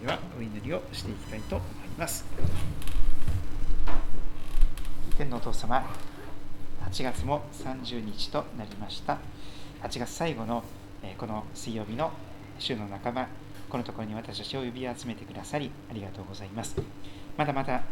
[0.00, 1.68] ではお祈りをしていきたいと思い
[1.98, 2.24] ます。
[5.18, 5.84] 天のお父様
[6.88, 9.18] 8月も30日となりました。
[9.82, 10.64] 8月最後の
[11.18, 12.10] この水曜日の
[12.58, 13.28] 週の仲間
[13.68, 16.80] このところに私たちを呼び集めてくださりありがとうございます。
[17.36, 17.82] まだまだ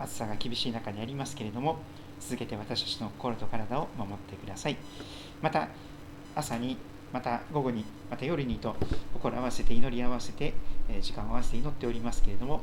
[0.00, 1.78] 暑さが厳しい中にありますけれども
[2.18, 4.76] 続けて私たちの心と体を守ってください。
[5.40, 5.68] また
[6.34, 6.76] 朝に
[7.14, 8.74] また午後にまた夜にと
[9.12, 10.52] 心合わせて祈り合わせて
[10.88, 12.62] え時間を合わせて祈っておりますけれども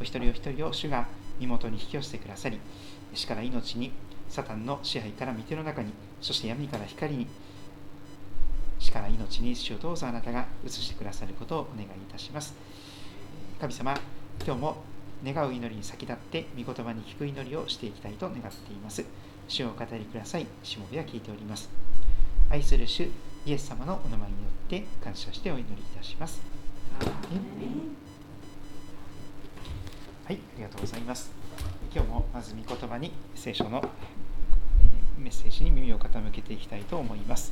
[0.00, 1.08] お一人お一人を主が
[1.40, 2.60] 身元に引き寄せてくださり
[3.12, 3.90] 死から命に
[4.28, 7.26] サタンの支配から御手の中にそして闇から光に
[8.78, 12.54] 死から命に主をどうぞあなたが移してくださることをお願いいたします。
[13.60, 13.94] 神様
[14.46, 14.76] 今日も
[15.24, 19.04] 願う祈りに先立って御言葉に聞く祈りをしていきたいと願っています。
[19.48, 20.46] 主をお語りください。
[20.62, 21.68] しもべは聞いております。
[22.50, 23.10] 愛する主
[23.48, 26.38] イエス様のお名前によって感謝してお祈りいたします。
[30.26, 31.30] はいありがとうございます。
[31.90, 33.82] 今日もまず御言葉に聖書の
[35.16, 37.50] メッセージに耳を傾けていきたいと思います。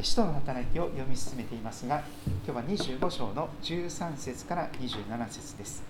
[0.00, 2.04] 使徒の働きを読み進めていますが
[2.46, 5.82] 今日は25章の13節から27節です。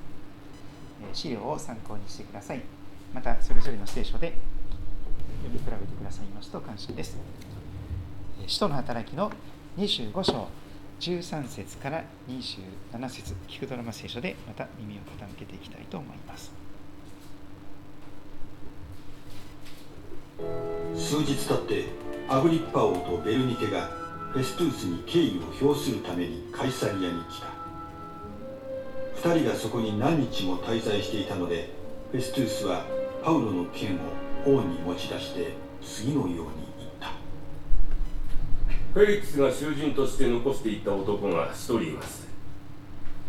[1.13, 2.63] 資料を参考にしてください。
[3.13, 4.33] またそれぞれの聖書で
[5.43, 7.19] 読み比べてくださいますと感謝です。
[8.47, 9.33] 使徒の働きの
[9.79, 10.49] 25章
[11.01, 16.53] 13節から27節聞くドラマ聖書でまた耳を傾けていきたいと思います。
[20.95, 21.85] 数日経って
[22.29, 23.89] アグリッパ王とベルニケが
[24.33, 27.57] フェストゥースに敬意を表するためにカイサリアに来た。
[29.29, 31.71] 2人がそこに何日も滞在していたので
[32.13, 32.85] フェストゥースは
[33.25, 33.99] パウロの剣を
[34.47, 36.37] 王に持ち出して次のように
[36.79, 36.86] 言
[38.97, 42.27] フェリックスが囚人として残していった男が一人います。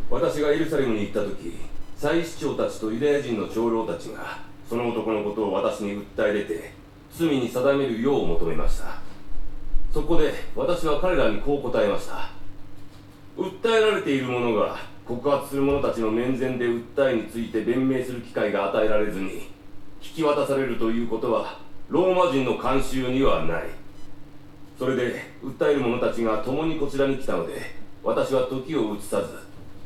[0.10, 1.58] 私がエルサレムに行った時
[1.98, 4.38] 祭司長たちとユダヤ人の長老たちが
[4.70, 6.72] その男のことを私に訴え出て
[7.12, 9.02] 罪に定めるよう求めました。
[9.94, 12.30] そこで私は彼らにこう答えました。
[13.36, 19.50] 訴えられている者が告発する者たちの面前で訴えについて弁明する機会が与えられずに
[20.02, 21.60] 引き渡されるということは
[21.90, 23.64] ローマ人の慣習にはない。
[24.78, 27.62] それで訴える者たちが共にこちらに来たので
[28.04, 29.40] 私は時を移さず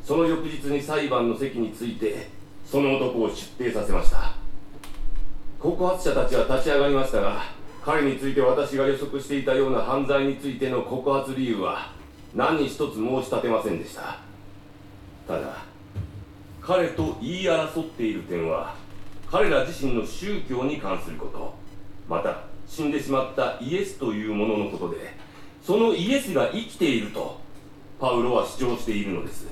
[0.04, 2.28] その翌日に裁判の席について
[2.66, 4.34] その男を出廷させました。
[5.60, 7.44] 告発者たちは立ち上がりましたが
[7.84, 11.92] 彼について私が予測していたような犯罪についての告発理由は
[12.36, 14.20] 何一つ申し立てませんでした。
[15.28, 15.66] ただ
[16.62, 18.76] 彼と言い争っている点は
[19.30, 21.56] 彼ら自身の宗教に関すること。
[22.10, 25.14] また死んでしまったイエスというもののことで
[25.62, 27.38] そのイエスが生きていると
[28.00, 29.46] パウロは主張しているのです。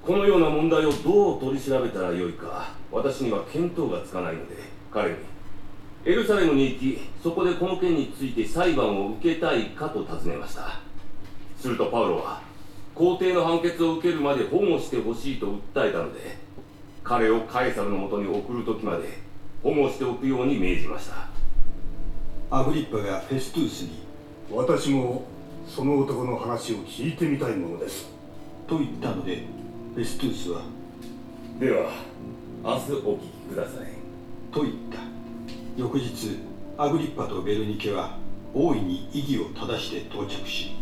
[0.00, 4.54] このような問題をどう取り調べたらよいか私には見当がつかないので
[4.92, 5.16] 彼に。
[6.04, 10.80] エルサレムに行きそこでこの件について裁判を受けたいかと尋ねました。
[11.58, 12.42] するとパウロは
[12.94, 16.36] 皇帝の判決を受けるまで保護してほしいと訴えたので
[17.02, 19.24] 彼をカエサルのもとに送る時まで
[19.64, 21.26] 保護しておくように命じました。
[22.50, 24.02] アグリッパがフェストゥースに
[24.52, 25.24] 私も
[25.66, 28.10] その男の話を聞いてみたいものです。
[28.68, 29.44] と言ったので
[29.94, 30.60] フェストゥースは？
[31.58, 31.90] では
[32.62, 33.88] 明日お聞きください。
[34.52, 34.98] と言った。
[35.78, 36.38] 翌日
[36.76, 38.18] アグリッパとベルニケは
[38.52, 40.72] 大いに異議を正して到着し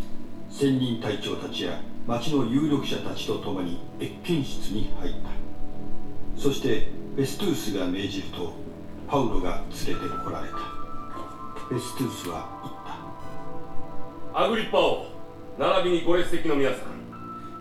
[0.51, 6.41] 仙人隊長たちや町の有力者たちと共に謁見室に入った。
[6.43, 8.61] そしてフェストゥースが命じると
[9.13, 10.57] パウロが連れてこられた。
[10.57, 12.75] フェストゥースは言っ
[14.33, 14.41] た。
[14.43, 15.05] アグリッパ王
[15.59, 16.81] 並びにご列席の皆さん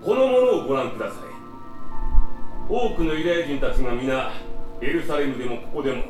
[0.01, 1.19] このものをご覧ください。
[2.69, 4.31] 多くのユダヤ人たちが皆
[4.79, 6.03] エルサレムでもここでも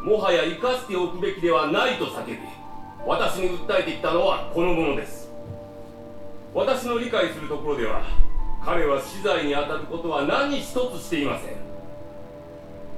[0.00, 2.38] もはや生かしておくべきではないと叫び
[3.04, 5.28] 私に訴えてきたのはこのものです。
[6.54, 8.02] 私の理解するところでは
[8.64, 11.56] 彼は死罪に当たることは何一つしていません。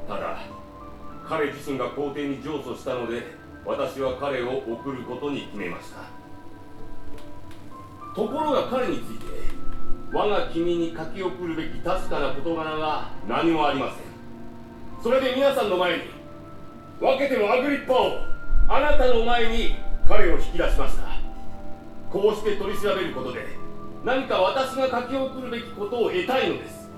[0.07, 0.41] ただ
[1.31, 3.23] 彼自身が皇帝に上訴したので
[3.65, 5.99] 私は彼を送ることに決めました。
[8.17, 9.27] ところが彼について
[10.13, 14.05] 我が君に書き送るべき確かな事柄が何もありません。
[15.05, 16.03] それで皆さんの前に
[16.99, 18.19] 分けてもアグリッパを
[18.69, 19.77] あなたの前に
[20.09, 21.05] 彼を引き出しました。
[22.11, 23.47] こうして取り調べることで
[24.05, 26.91] 何か私が書き送るべきことを得たいのです。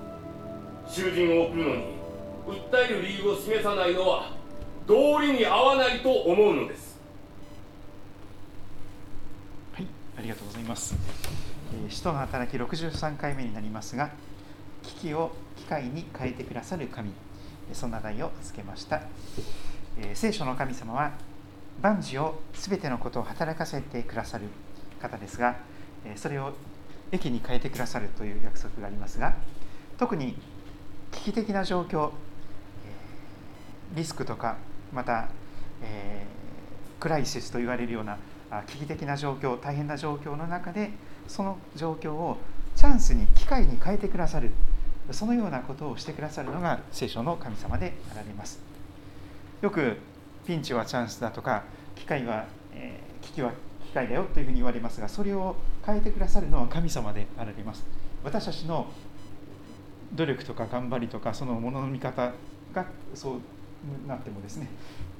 [0.87, 2.02] 囚人を送るのに
[2.45, 4.31] 訴える理由を示さないのは
[4.85, 6.99] 道理に合わないと思うのです。
[9.73, 9.87] はい
[10.17, 10.95] ありがとうございます、
[11.87, 14.11] え、使徒の働き63回目になりますが
[14.83, 17.11] 危機を機会に変えてくださる神
[17.71, 19.01] そんな題をつけました、
[19.97, 21.13] え、聖書の神様は
[21.81, 24.45] 万事を全てのことを働かせてくださる
[25.01, 25.55] 方ですが
[26.15, 26.53] それを
[27.11, 29.35] 益に変えてくださるという約束がありますが
[29.97, 30.37] 特に
[31.11, 32.11] 危機的な状況
[33.95, 34.57] リスクとか
[34.91, 35.29] また、
[35.81, 38.17] えー、クライシスと言われるような
[38.67, 40.91] 危機的な状況大変な状況の中で
[41.27, 42.37] その状況を
[42.75, 44.51] チャンスに機会に変えてくださる。
[45.11, 48.59] そのようなことをしてくださるのが聖書の神様であられます。
[49.61, 49.97] よく
[50.45, 51.63] ピンチはチャンスだとか
[51.95, 53.51] 機会は、えー、危機は
[53.85, 55.55] 機会だよというふうに言われますがそれを
[55.85, 57.85] 変えてくださるのは神様であられます。
[58.23, 58.87] 私たちの
[60.13, 62.31] 努力とか頑張りとかそのものの見方
[62.73, 63.41] がそう
[64.07, 64.67] なってもですね、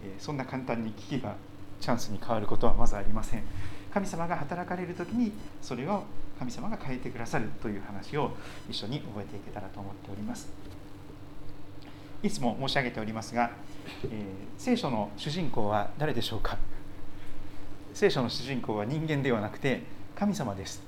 [0.04, 1.36] えそんな簡単に危機が
[1.82, 3.44] チャンスに変わることはまずありません。
[3.94, 5.32] 神様が働かれる時に
[5.62, 6.04] それを
[6.40, 8.32] 神様が変えてくださるという話を
[8.70, 10.50] 一緒に覚えていけたらと思っております。
[12.24, 13.52] いつも申し上げておりますが、
[14.06, 14.12] えー、
[14.58, 16.58] 聖書の主人公は誰でしょうか？
[17.94, 19.84] 聖書の主人公は人間ではなくて
[20.16, 20.82] 神様です。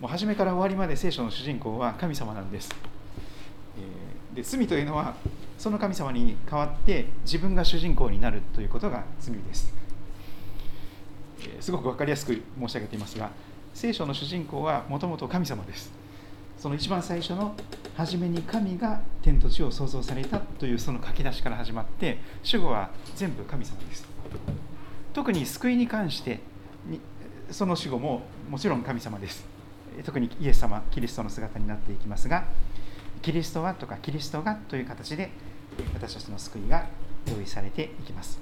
[0.00, 2.70] もう初めから終わりまで聖書の主人公は神様なんです、
[3.78, 5.14] えー、で罪というのは
[5.62, 9.72] その神様に代わって自分が主人公になるということが罪です、
[11.60, 13.30] すごく分かりやすく申し上げていますが
[13.72, 15.92] 聖書の主人公はもともと神様です。
[16.58, 17.54] その一番最初の
[17.94, 24.04] 初めに神が天と地を創造されたというその書き出しから始まって主語は全部神様です。
[25.12, 26.40] 特に救いに関して
[27.52, 29.46] その死後ももちろん神様です。
[30.04, 32.46] 特にイエス様キリストの姿になっていきますが
[33.22, 35.30] キリストはとかキリストがという形で
[35.94, 36.86] 私たちの救いが
[37.26, 38.40] 用意されていきます、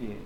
[0.00, 0.16] えー、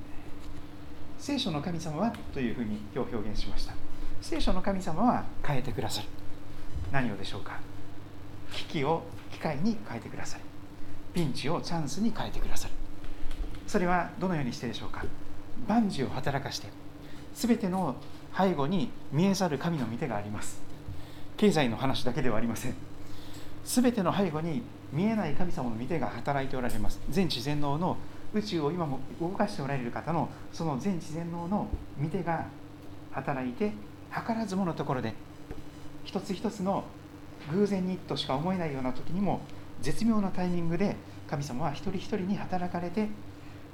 [1.19, 3.75] 聖書の神様はというふうに今日表現しました。
[4.21, 6.09] 聖書の神様は変えてくださる。
[6.93, 7.61] 何をでしょうか？
[8.53, 9.03] 危機を
[9.33, 10.45] 機会に変えてくださる。
[11.15, 12.75] ピンチをチャンスに変えてくださる。
[13.67, 15.05] それはどのようにしてでしょうか？
[15.69, 16.69] 万事を働かして
[17.35, 17.97] 全ての
[18.37, 20.61] 背後に見えざる神の御手があります。
[21.37, 22.75] 経済の話だけではありません。
[23.67, 27.01] 全ての背後に見えない神様の御手が働いておられます。
[27.11, 27.97] 全知全能の
[28.33, 31.69] 宇宙を今も動かしておられる方のその全知全能の
[32.01, 32.47] 御手が
[33.13, 33.73] 働いて
[34.13, 35.15] 図らずものところで
[36.05, 36.85] 一つ一つの
[37.51, 39.41] 偶然にとしか思えないような時にも
[39.81, 40.97] 絶妙なタイミングで
[41.29, 43.09] 神様は一人一人に働かれて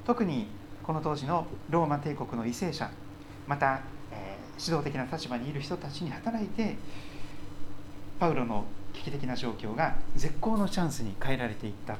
[0.06, 0.46] 特に
[0.82, 2.90] この当時のローマ帝国の為政者
[3.46, 3.80] また、
[4.10, 6.76] えー、指導的な立場にいる人たちに働いて
[8.18, 11.96] パウロの危機的な状況が絶好のチャンスに変えられていった。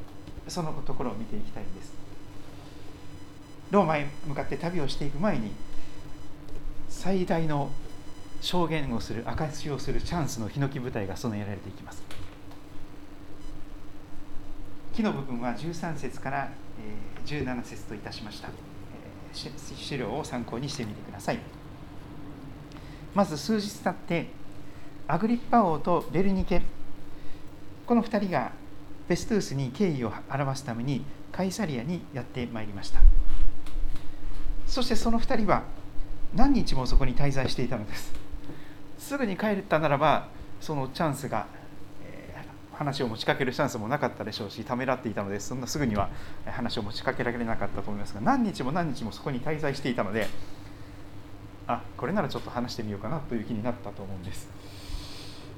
[0.49, 1.93] そのところを見ていきたいんです。
[3.71, 5.53] ローマへ向かって旅をしていく前に
[6.91, 7.71] 最大の
[8.41, 12.03] 証言をする証しをするチャンスのヒノキ舞台が備えられていきます。
[14.93, 16.51] 木の部分は13節から
[17.25, 18.51] 17節といたしました。
[19.33, 21.39] 資料を参考にしてみてください。
[23.15, 24.27] まず数日経って
[25.07, 26.63] アグリッパ王とベルニケ
[27.87, 28.53] この2人が
[29.09, 33.01] フェストゥースに敬意を表すためにカイサリアにやってまいりました。
[34.67, 35.65] そしてその2人は
[36.35, 38.13] 何日もそこに滞在していたのです。
[38.99, 40.29] すぐに帰ったならば
[40.61, 41.47] そのチャンスが
[42.73, 46.11] 話を持ちかけるチャンスもなかったでしょうしためらっていたのでそんなすぐには
[46.47, 50.27] 話を持ちかけられなかったと思いますが何日も何日もそこに滞在していたので
[51.67, 54.49] あこれならちょっと話してみようかなという気になったと思うんです。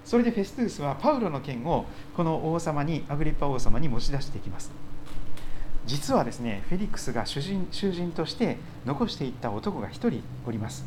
[0.04, 4.70] それでフェストゥースはパウロの件をこの王様にアグリッパ王様に持ち出していきます。
[5.86, 10.84] 実はですねフェリックスが主人囚人として残していった男が1人おります。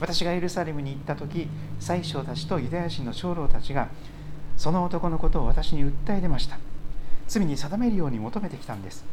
[0.00, 1.48] 私がエルサレムに行った時
[1.80, 3.88] 宰相たちとユダヤ人の長老たちが
[4.56, 6.58] その男のことを私に訴え出ました。
[7.26, 9.04] 罪に定めるように求めてきたんです。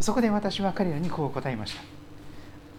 [0.00, 1.82] そこで私は彼らにこう答えました。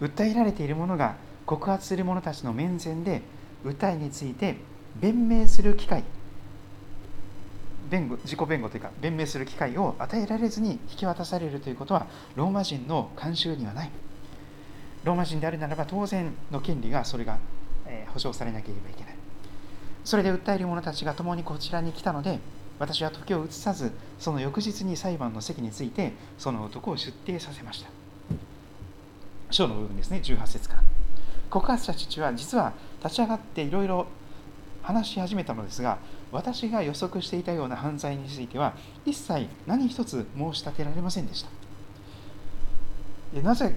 [0.01, 1.15] 訴えられている者が
[1.46, 3.22] 告発する者たちの面前で
[3.65, 4.58] 訴えについて
[5.00, 6.03] 弁明する機会。
[7.89, 13.91] 弁護自己弁護というか弁明する機会を与えられずに引き渡されるということはローマ人の慣習にはない。
[15.03, 17.39] ローマ人であるならば当然の権利がそれが
[18.13, 19.15] 保障されなければいけない。
[20.03, 22.39] それで訴える者たちが共にこちらに来たので
[22.77, 27.89] 私は時を移さずその翌日に裁判の席についてその男を出廷させました。
[29.51, 30.84] 章の部分ですね18節から。
[31.50, 34.06] 告発者たちは実は立ち上がっていろいろ
[34.82, 36.00] 話し始めたのですが
[36.32, 38.74] 私が予測していたような犯罪については
[39.06, 41.50] 一切何一つ申し立てられませんでした。
[43.42, 43.76] なぜ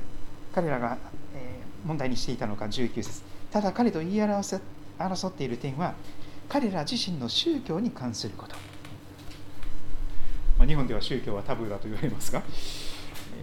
[0.55, 0.97] 彼らが
[1.35, 3.23] え問題にしていたのか19節。
[3.51, 5.95] ただ彼と言い争っている点は
[6.49, 8.55] 彼ら自身の宗教に関すること、
[10.59, 12.43] まあ、日本では宗教はタブーだと言われますが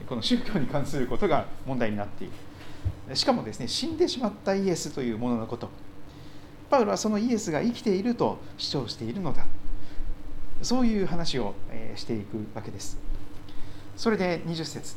[0.07, 3.15] この宗教に関することが問題になっている。
[3.15, 5.69] しかもですね死んでしまったイエスというもののこと。
[6.69, 9.45] パウロはそのイエスが生きていると主張しているのだ。
[10.61, 11.55] そういう話を
[11.95, 12.97] していくわけです。
[13.95, 14.95] それで20節。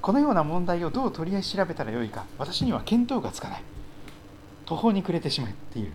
[0.00, 2.26] このような問題をどう取り調べたらよいか。
[2.38, 3.62] 私には見当がつかない。
[4.66, 5.92] 途方に暮れてしまっている。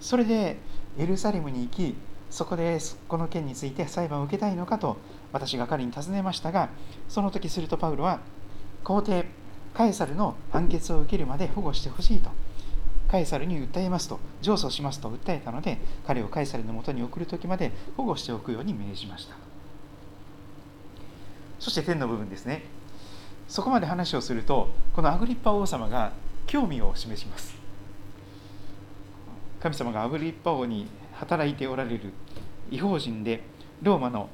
[0.00, 0.56] それで
[0.98, 1.94] エルサレムに行き
[2.28, 2.78] そこで
[3.08, 4.96] この件について裁判を受けたいのかと
[5.32, 6.70] 私が彼に尋ねましたが
[7.08, 8.20] その時するとパウロは
[8.82, 9.26] 皇帝
[9.74, 12.30] カエサルの判決を受けるまで保護してほしいと
[13.12, 15.76] カエサルに訴えますと上訴しますと訴えたので
[16.06, 19.34] 彼をカエサルのもとに送る時まで保護しておくように命じました。
[21.60, 22.62] そして天の部分ですね。
[23.48, 26.12] そこまで話をするとこのアグリッパ王様が
[26.46, 27.54] 興味を示します。
[29.60, 32.14] 神様がアグリッパ王に働いておられる
[32.70, 33.42] 違法人で
[33.82, 34.30] ローマの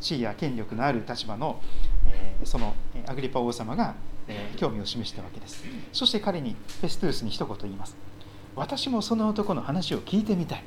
[0.00, 1.60] 地位や権力のある立場の、
[2.06, 2.76] えその
[3.08, 3.96] アグリッパ王様が、
[4.28, 5.64] え興味を示したわけです。
[5.92, 7.96] そして彼にフェストゥースに一言言います。
[8.56, 10.64] 私もその男の話を聞いてみたい。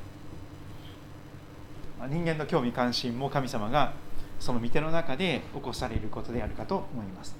[2.08, 3.92] 人間の興味関心も神様が
[4.38, 7.36] その御手の中で起こされることであるかと思います。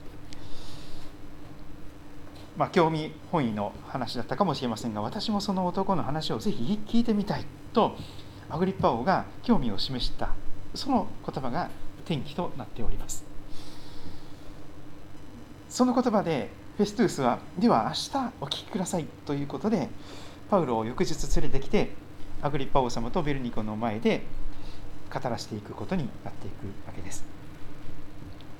[2.57, 7.97] まあ、興味本位の話だったかもしれませんが私もその男の話をぜひ聞いてみたいと
[8.51, 10.31] アグリッパ王が興味を示した。
[10.75, 11.71] その言葉が
[12.05, 13.25] 転機となっております。
[15.69, 19.89] その言葉でフェストゥースはでは明日お聞きくださいということで
[20.49, 21.91] パウロを翌日連れてきて
[22.41, 24.23] アグリッパ王様とベルニコの前で
[25.13, 27.25] 語らせていくことになっていくわけです。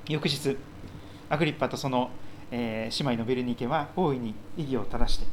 [0.07, 0.57] 翌日
[1.29, 2.09] アグリッパとその、
[2.51, 5.25] えー、姉妹のベルニケは大いに異議を正して、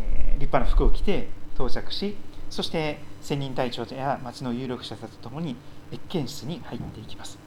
[0.00, 2.16] えー、立派な服を着て到着し
[2.50, 5.56] そして専任隊長や町の有力者たちと共に
[5.90, 7.38] 謁見室に入っていきます。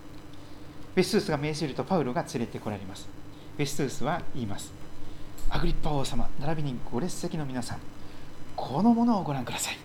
[0.95, 3.18] ベストゥースが命じるとパウロが連れてこられます。
[3.59, 4.71] ベストゥスは言います。
[5.49, 7.79] アグリッパ王様並びにご列席の皆さん
[8.55, 9.77] このものをご覧ください。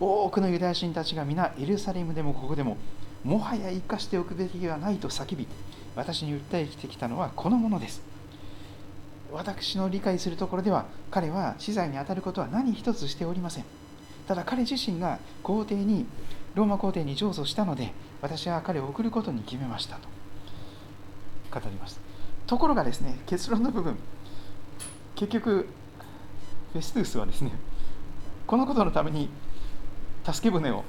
[0.00, 2.78] 多くのユダヤ人たちが皆エルサレムでもここでも
[3.22, 5.46] もはや生かしておくべきではないと叫び
[5.94, 8.02] 私に訴えてきたのはこのものです。
[9.30, 13.64] 私の理解するところでは彼は死罪に当たることは何一つしておりません。
[14.26, 16.06] ただ彼自身が皇帝に
[16.56, 20.08] ローマ皇帝に上訴したので私は彼を送ることに決めましたと
[21.60, 22.11] 語ります。
[22.52, 23.96] ところがですね結論の部分。
[25.14, 25.66] 結局
[26.74, 27.52] フェストゥースはですね
[28.46, 29.30] このことのために
[30.22, 30.84] 助け舟を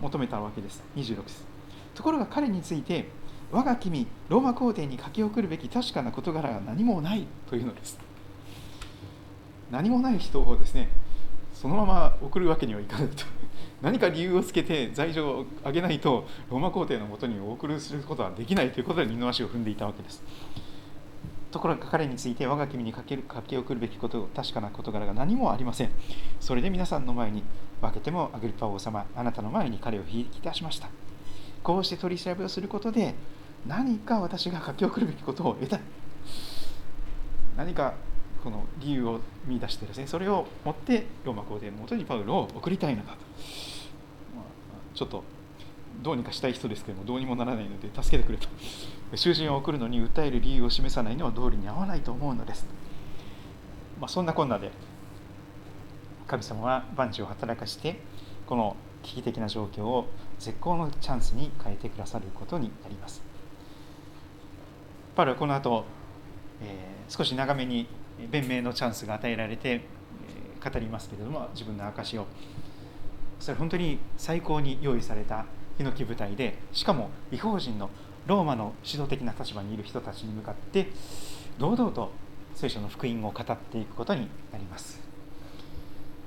[0.00, 0.80] 求めたわけです。
[0.94, 1.44] 26です
[1.96, 3.08] ところが彼について
[3.50, 7.98] 我が君ローマ皇帝に書き送るべき確かな事柄が何もないというのです。
[9.72, 10.90] 何もない人をですね
[11.54, 13.24] そのまま送るわけにはいかないと。
[13.80, 20.22] 何か理由をつけて罪状を上げないとローマ皇帝のもとにお送りすることはできないということで二の足を踏んでいたわけです。
[21.50, 25.90] ところが彼について我が君に書ける書き送るべきこと確かな事柄が何もありません。
[26.40, 27.42] それで皆さんの前に
[27.80, 30.88] 分けてもアグリッパ王様あなたの前に彼を引き出しました。
[31.62, 33.14] こうして取り調べをすることで
[33.66, 35.80] 何か私が書き送るべきことを得たい。
[37.56, 37.94] 何か
[38.42, 43.18] この理由を見出してですねそれを持ってローマ皇帝のもとにパウロを送りたいのだと、
[44.34, 45.24] まあ、ちょっと
[46.02, 48.48] どうにかしたい人ですけどもどうにもならないので助けてくれと。
[49.16, 52.66] 囚人を送るのに訴える理由を示さないのは道理に合わないと思うのです、
[53.98, 54.70] まあ、そんなこんなで
[56.26, 58.00] 神様は万事を働かして
[58.46, 60.06] この危機的な状況を
[60.38, 63.22] 絶好のチャンスに変えてくださることになります。
[65.16, 65.84] パウロはこの後、
[66.62, 67.88] えー、少し長めに
[68.30, 69.82] 弁明のチャンスが与えられて、
[70.62, 72.26] 語りますけれども自分の証を。
[73.40, 75.46] それ本当に最高に用意された
[75.76, 77.88] ヒノキ舞台でしかも違法人の
[78.26, 80.88] ローマの指導的な立場にいる人たちに向かって
[81.56, 82.10] 堂々と
[82.56, 85.00] 聖書の福音を語っていくことになります、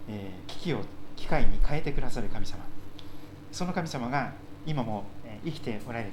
[0.07, 0.79] えー、危機を
[1.17, 2.63] 機会に変えてくださる神様。
[3.51, 4.33] その神様が
[4.65, 5.03] 今も
[5.43, 6.11] 生きておられる。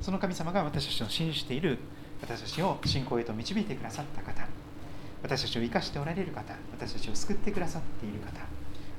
[0.00, 1.78] その神様が私たちの信じている。
[2.22, 4.46] 私たちを信仰へと導いてくださった方。
[5.22, 8.40] 私たちを生かしておられる方私たちを救ってくださっている方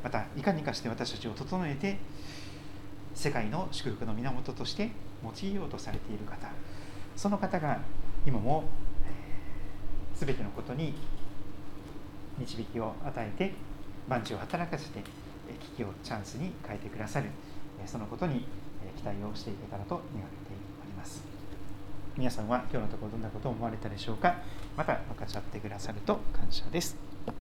[0.03, 1.97] またいかにかして私たちを整えて
[3.13, 4.91] 世界の祝福の源として
[5.23, 6.49] 用いようとされている方
[7.15, 7.81] その方が
[8.25, 8.63] 今も
[10.15, 10.93] 全てのことに
[12.37, 13.53] 導きを与えて
[14.07, 15.01] 万事を働かせて
[15.59, 17.27] 危機をチャンスに変えてくださる
[17.85, 18.45] そのことに
[18.97, 20.48] 期待をしていけたらと願っております。
[22.19, 24.41] 皆さんは今日のところどんなことを思われたでしょうか？
[24.75, 27.08] また分かち合ってくださると感謝です。